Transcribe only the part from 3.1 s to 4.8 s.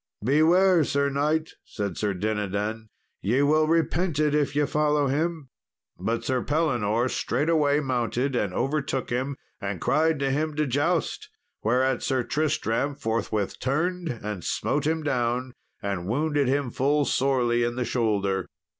"ye will repent it if ye